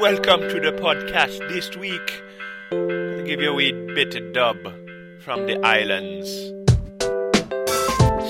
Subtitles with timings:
[0.00, 2.22] Welcome to the podcast this week.
[2.70, 4.56] I'll give you a wee bit of dub
[5.18, 6.28] from the islands.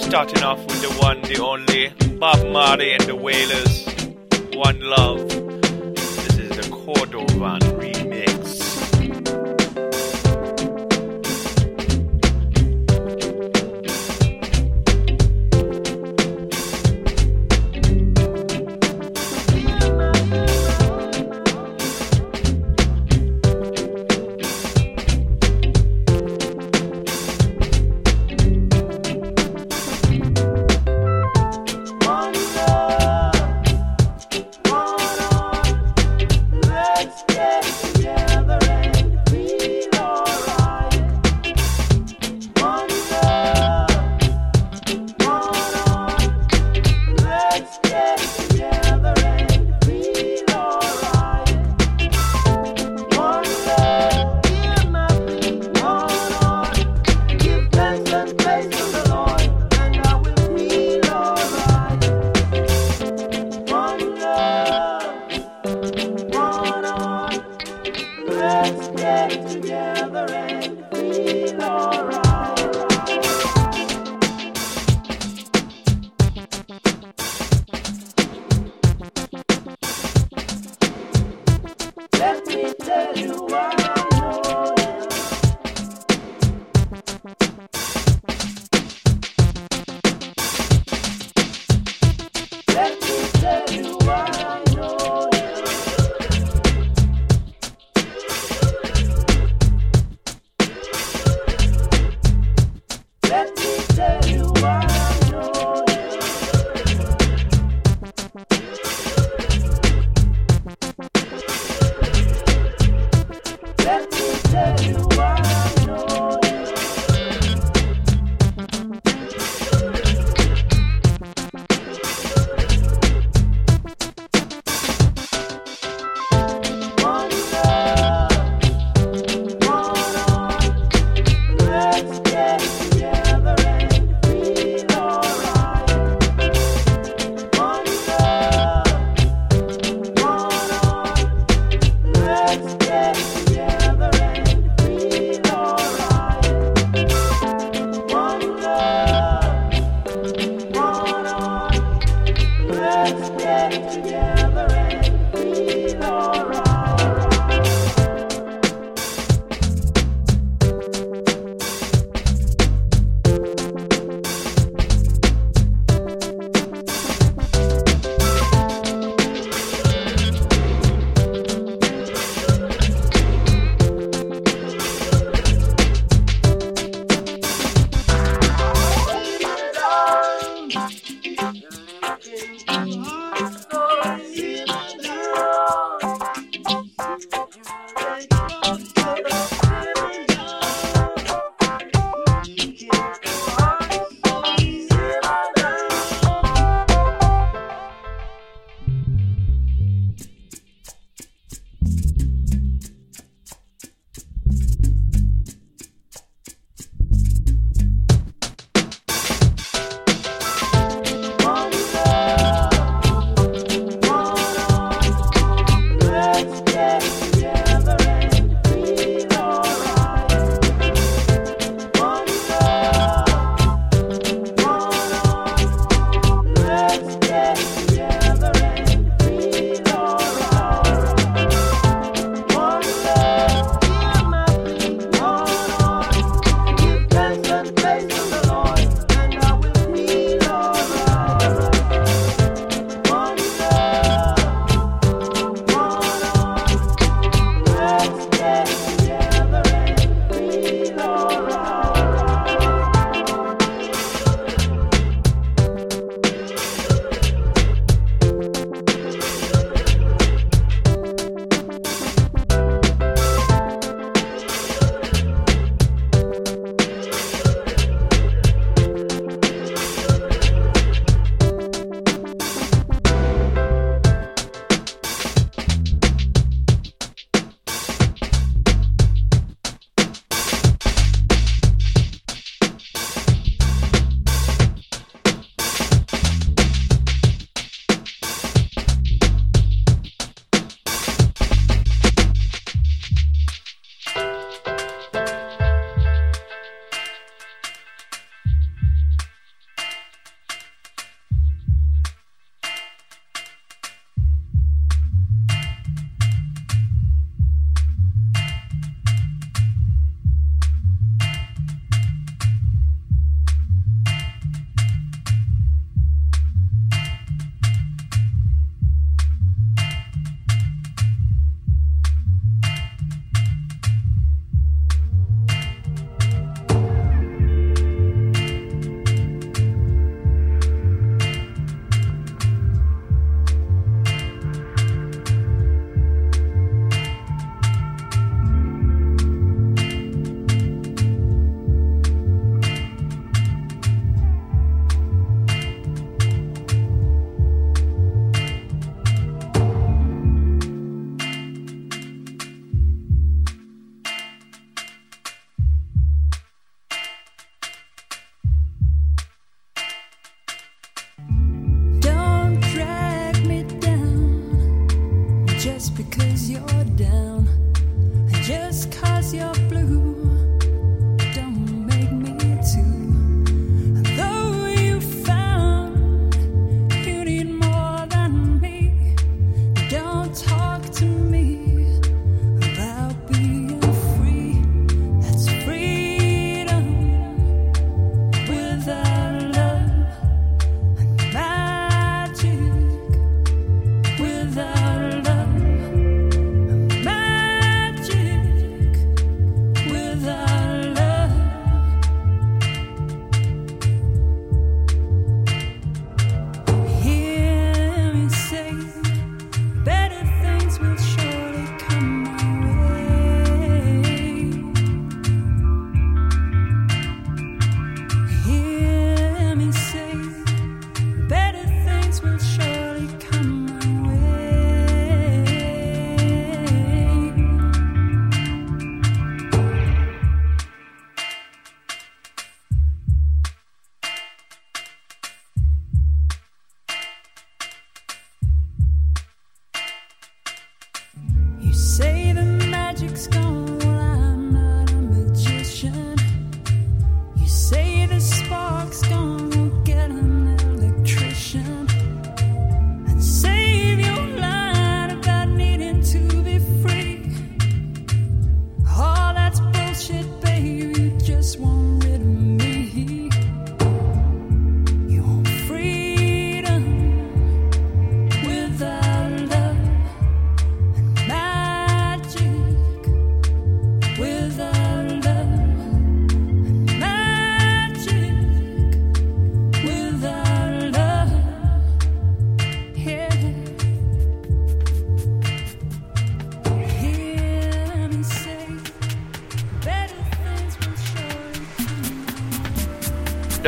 [0.02, 3.86] Starting off with the one, the only Bob Marley and the Wailers.
[4.54, 5.28] One love.
[5.28, 7.77] This is the Cordovan.
[69.28, 72.27] together and feel alright.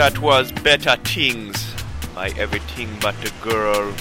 [0.00, 1.74] That was Better Things
[2.14, 3.92] by Everything But a Girl.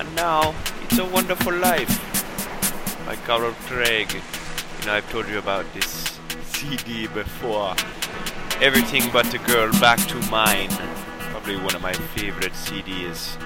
[0.00, 0.54] And now,
[0.84, 2.00] It's a Wonderful Life
[3.04, 4.10] by Carol Craig.
[4.10, 7.76] You know, I've told you about this CD before.
[8.62, 10.70] Everything But a Girl, Back to Mine.
[11.30, 13.36] Probably one of my favorite CDs.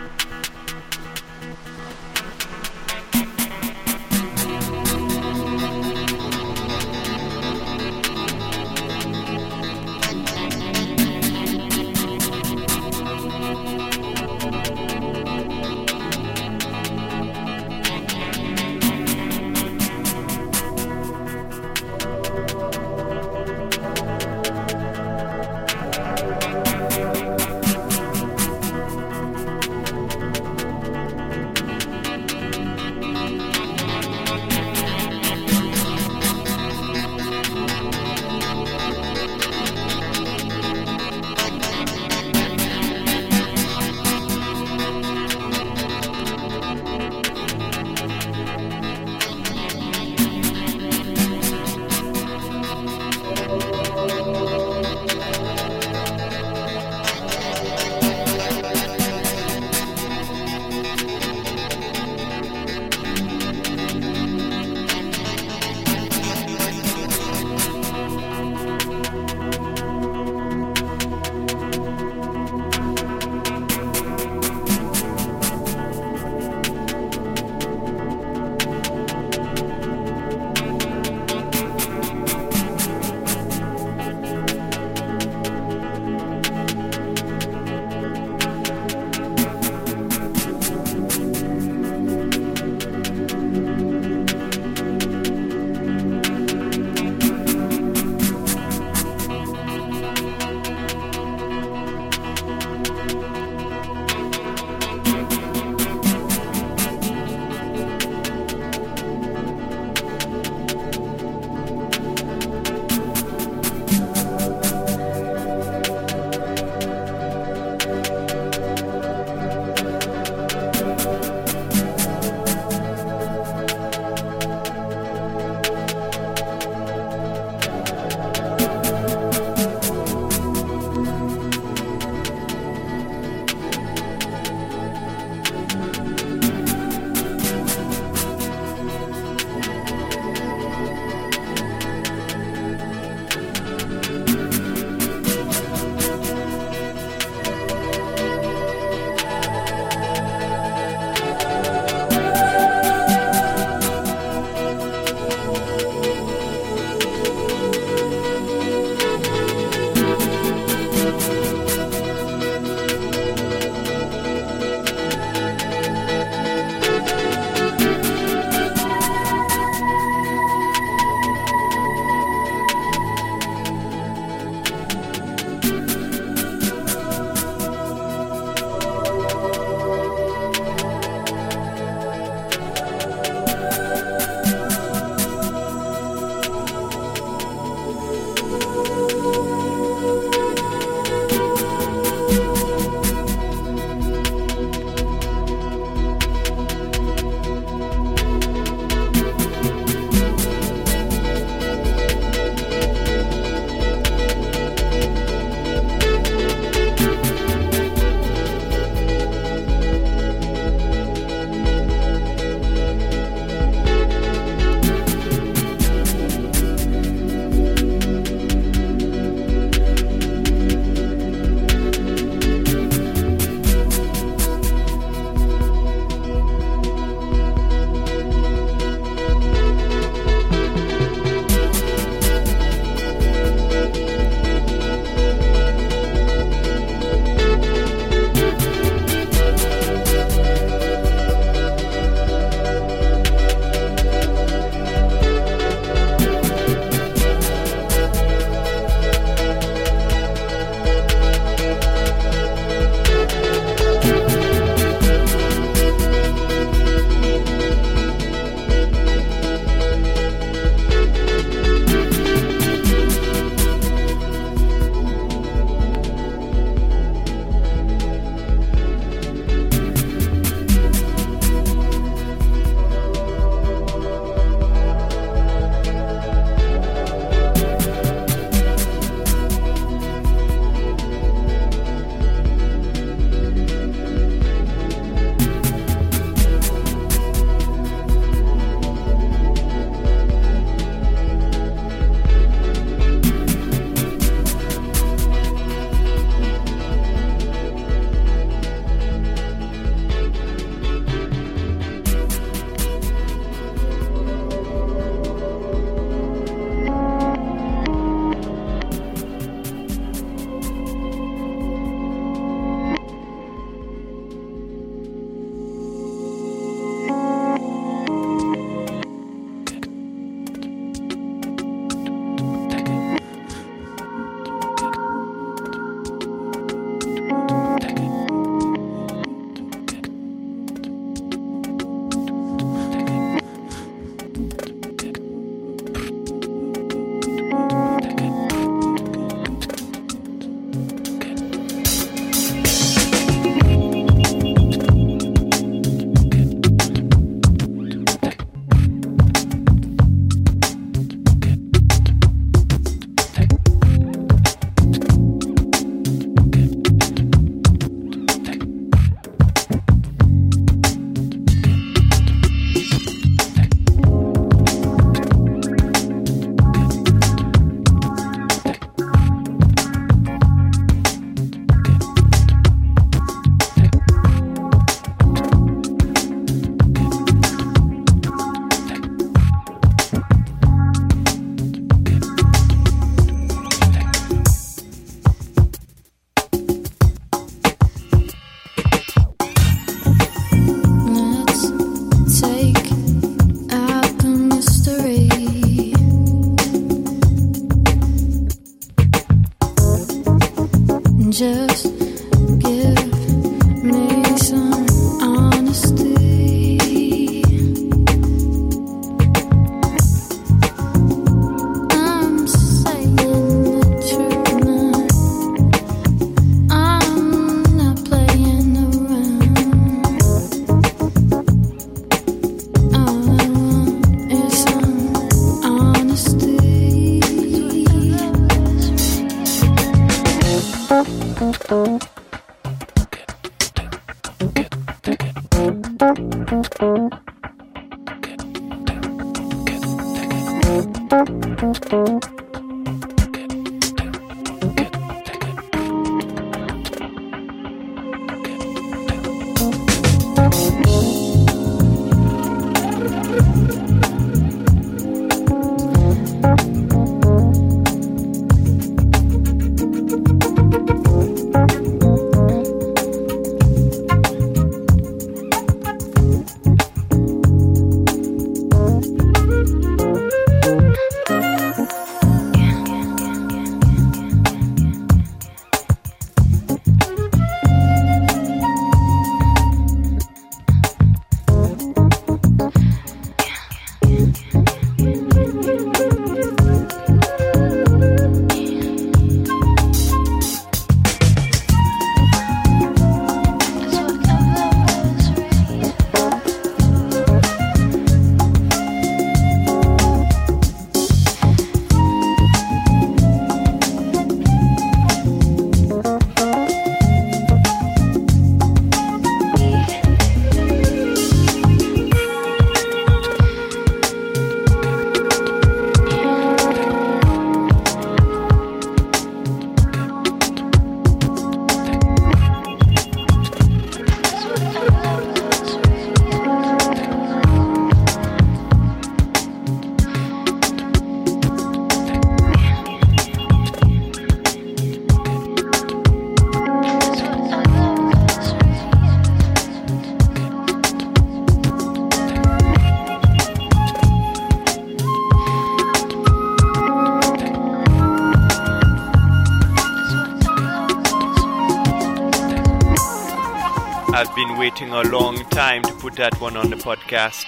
[554.60, 557.46] Waiting a long time to put that one on the podcast.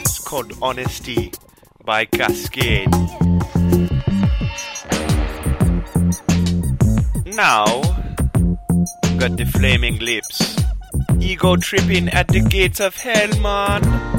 [0.00, 1.32] It's called Honesty
[1.84, 2.90] by Kaskade.
[7.26, 7.64] Now,
[9.20, 10.56] got the flaming lips.
[11.20, 14.17] Ego tripping at the gates of hell, man.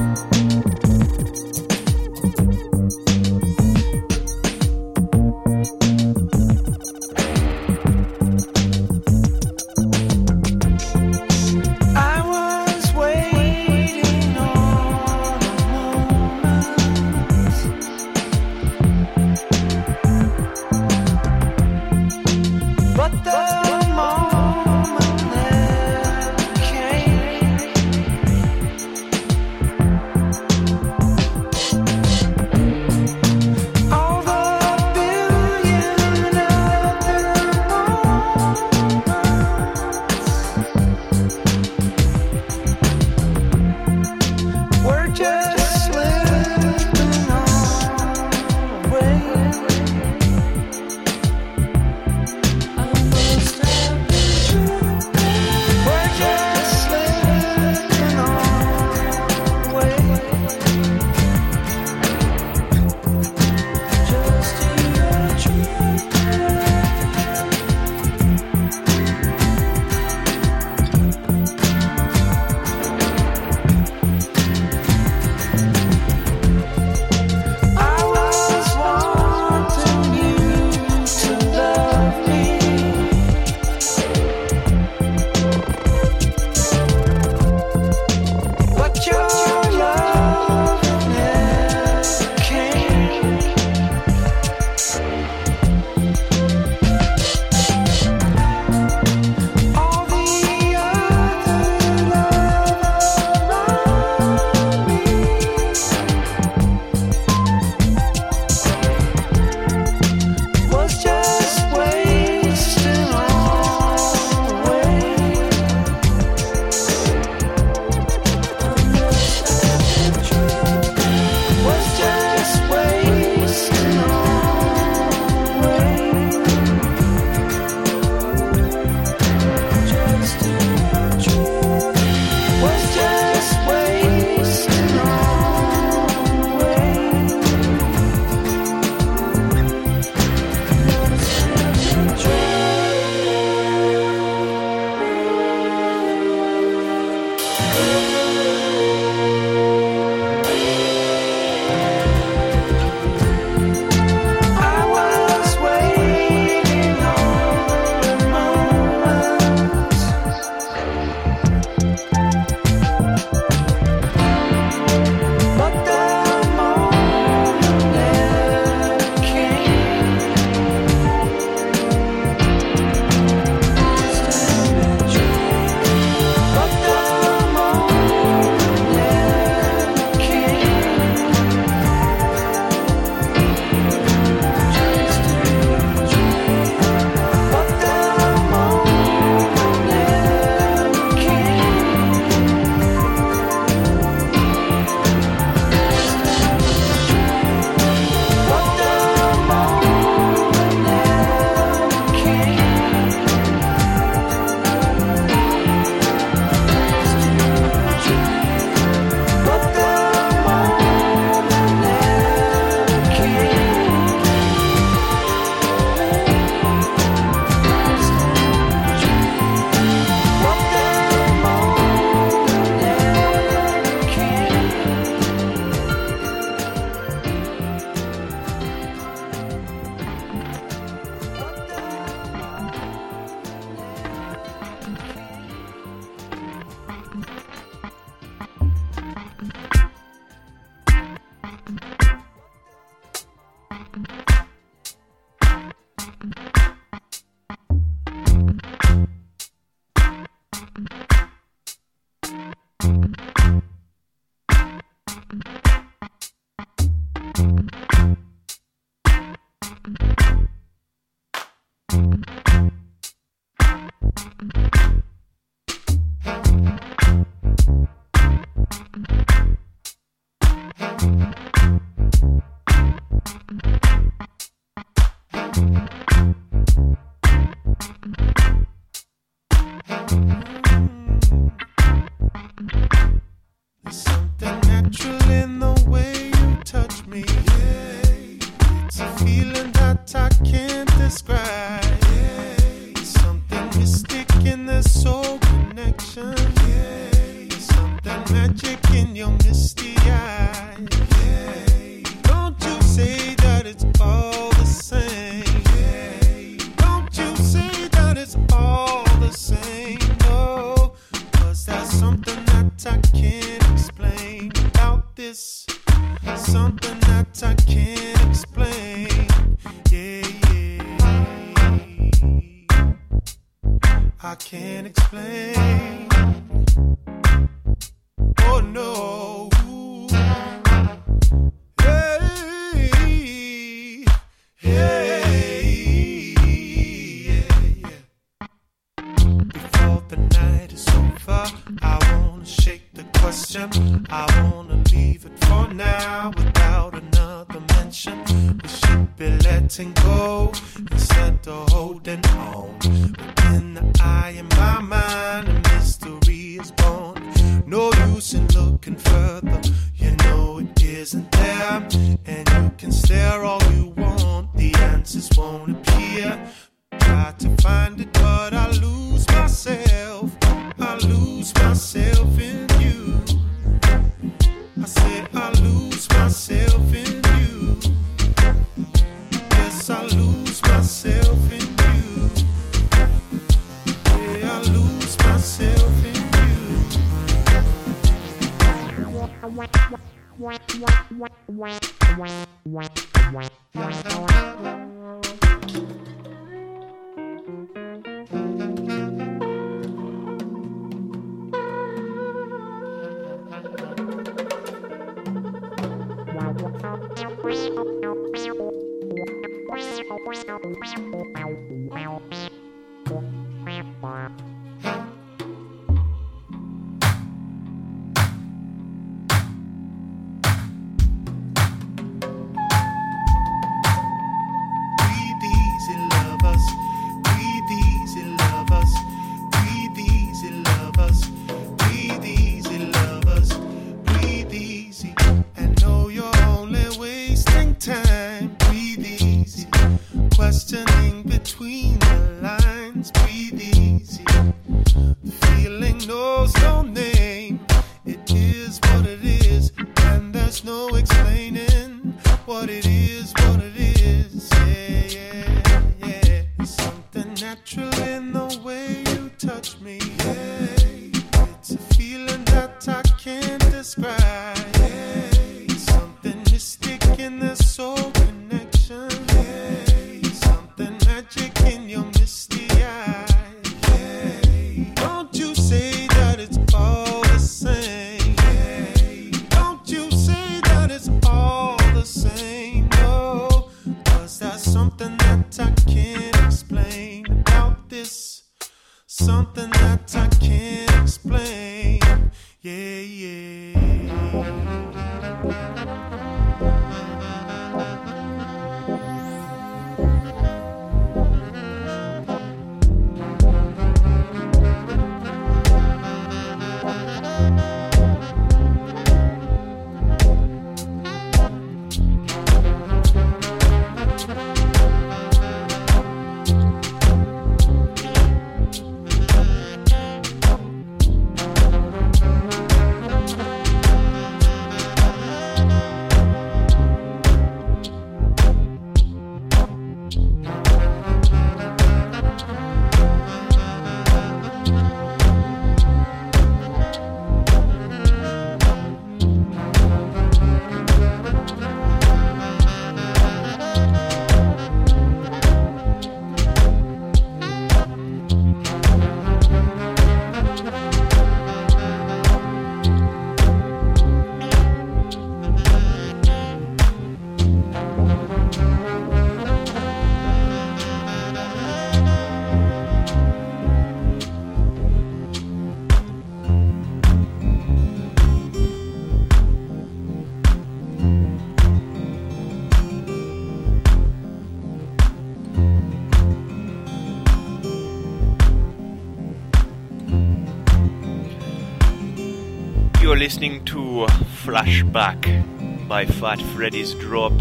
[583.29, 584.07] Listening to
[584.43, 587.31] Flashback by Fat Freddy's Drop.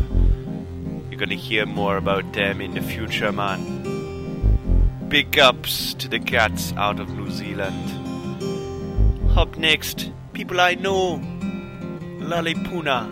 [1.11, 5.09] You're gonna hear more about them in the future, man.
[5.09, 7.89] Big ups to the cats out of New Zealand.
[9.35, 11.23] Up next, people I know,
[12.21, 13.11] Lali Puna.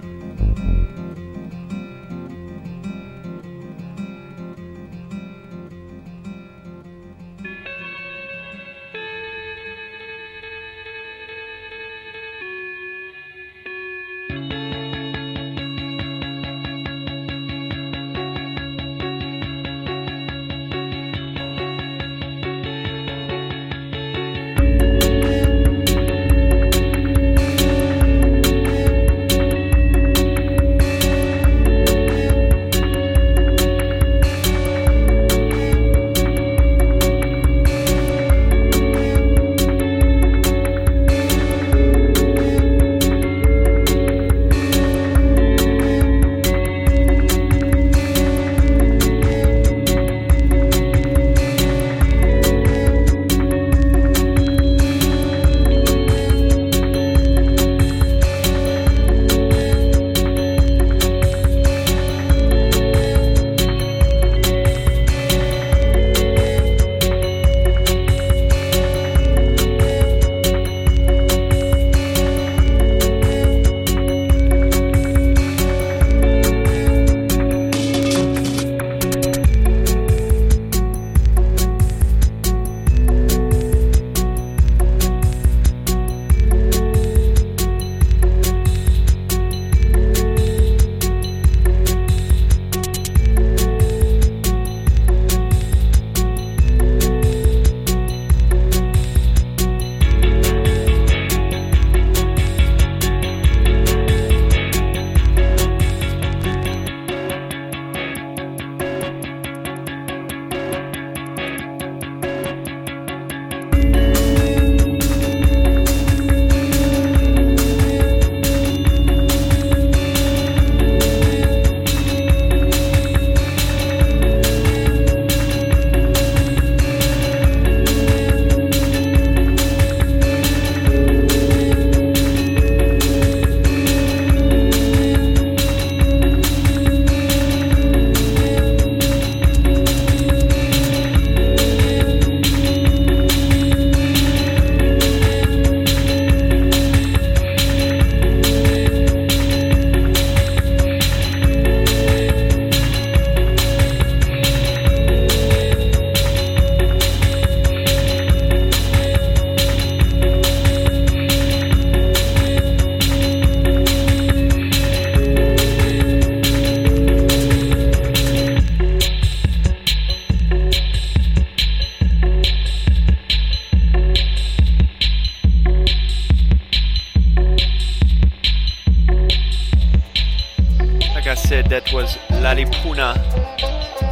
[181.69, 183.15] That was Lali Puna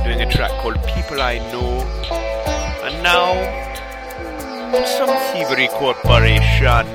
[0.05, 1.83] doing a track called People I Know.
[2.83, 3.31] And now,
[4.85, 6.87] some thievery corporation.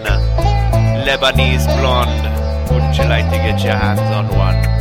[1.07, 2.69] Lebanese blonde.
[2.71, 4.78] Wouldn't you like to get your hands on one?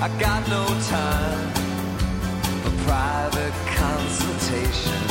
[0.00, 1.52] I got no time
[2.62, 5.02] for private consultation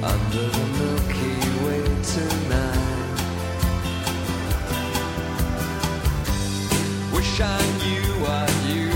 [0.00, 1.82] under the Milky Way
[2.14, 3.18] tonight.
[7.12, 8.87] Wish I knew what you.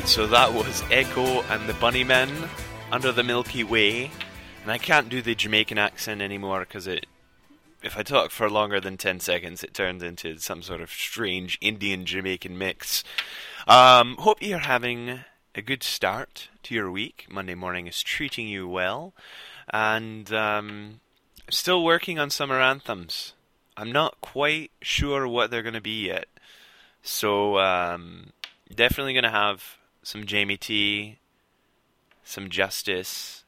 [0.00, 2.48] So that was Echo and the Bunnymen
[2.90, 4.10] under the Milky Way.
[4.62, 7.06] And I can't do the Jamaican accent anymore because it.
[7.82, 11.58] If I talk for longer than 10 seconds, it turns into some sort of strange
[11.60, 13.04] Indian Jamaican mix.
[13.68, 15.20] Um, hope you're having
[15.54, 17.26] a good start to your week.
[17.30, 19.12] Monday morning is treating you well.
[19.72, 21.00] And um,
[21.50, 23.34] still working on summer anthems.
[23.76, 26.26] I'm not quite sure what they're going to be yet.
[27.02, 28.30] So, um,
[28.74, 31.18] definitely going to have some Jamie T,
[32.24, 33.44] some Justice.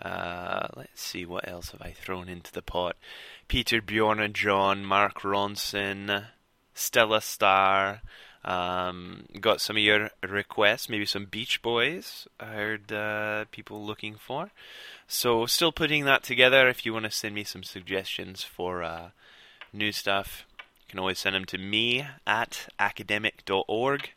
[0.00, 2.96] Uh, let's see, what else have I thrown into the pot?
[3.48, 6.26] Peter Bjorn and John, Mark Ronson,
[6.74, 8.00] Stellastarr.
[8.44, 12.26] Um, got some of your requests, maybe some Beach Boys.
[12.40, 14.50] I heard uh, people looking for.
[15.06, 16.68] So, still putting that together.
[16.68, 19.10] If you want to send me some suggestions for uh,
[19.72, 24.10] new stuff, you can always send them to me at academik.org.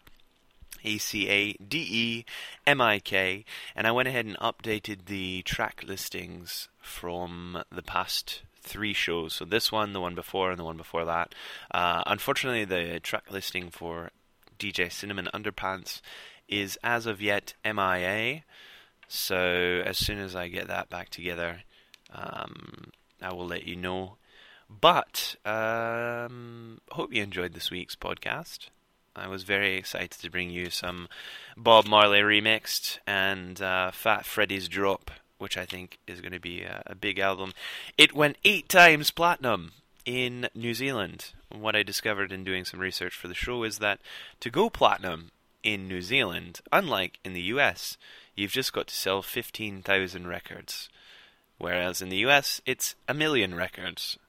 [0.86, 2.26] A C A D E
[2.66, 3.44] M I K,
[3.76, 9.34] and I went ahead and updated the track listings from the past three shows.
[9.34, 11.34] So this one, the one before, and the one before that.
[11.72, 14.12] Uh, unfortunately, the track listing for
[14.58, 16.02] DJ Cinnamon Underpants
[16.48, 18.44] is as of yet MIA.
[19.08, 21.64] So as soon as I get that back together,
[22.12, 24.18] um, I will let you know.
[24.70, 28.70] But um, hope you enjoyed this week's podcast.
[29.16, 31.08] I was very excited to bring you some
[31.56, 36.64] Bob Marley remixed and uh, Fat Freddy's Drop, which I think is going to be
[36.64, 37.54] a, a big album.
[37.98, 39.72] It went eight times platinum
[40.06, 41.32] in New Zealand.
[41.50, 44.00] What I discovered in doing some research for the show is that
[44.42, 45.32] to go platinum
[45.64, 47.98] in New Zealand, unlike in the US,
[48.36, 50.90] you've just got to sell 15,000 records.
[51.58, 54.20] Whereas in the US, it's a million records.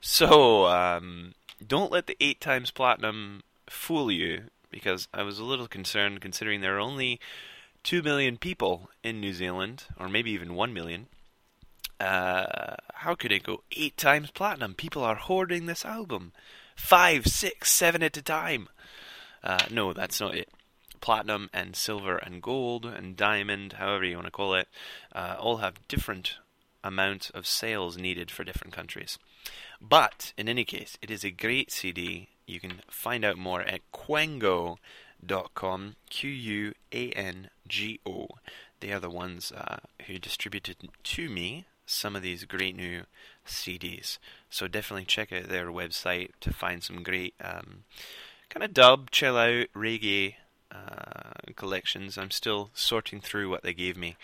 [0.00, 1.34] So, um,
[1.64, 6.60] don't let the eight times platinum fool you, because I was a little concerned considering
[6.60, 7.20] there are only
[7.84, 11.06] 2 million people in New Zealand, or maybe even 1 million.
[12.00, 14.74] Uh, how could it go eight times platinum?
[14.74, 16.32] People are hoarding this album.
[16.76, 18.68] Five, six, seven at a time.
[19.42, 20.48] Uh, no, that's not it.
[21.00, 24.68] Platinum and silver and gold and diamond, however you want to call it,
[25.14, 26.36] uh, all have different
[26.84, 29.18] amounts of sales needed for different countries.
[29.80, 32.28] But in any case, it is a great CD.
[32.48, 38.28] You can find out more at quango.com, Q U A N G O.
[38.80, 43.02] They are the ones uh, who distributed to me some of these great new
[43.46, 44.18] CDs.
[44.50, 47.84] So definitely check out their website to find some great um,
[48.48, 50.34] kind of dub, chill out, reggae
[50.70, 52.16] uh, collections.
[52.16, 54.16] I'm still sorting through what they gave me.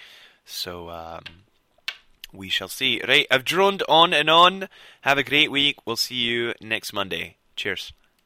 [0.45, 1.25] So um,
[2.33, 3.03] we shall see.
[3.07, 4.69] Right, I've droned on and on.
[5.03, 5.87] Have a great week.
[5.87, 7.37] We'll see you next Monday.
[7.57, 7.93] Cheers.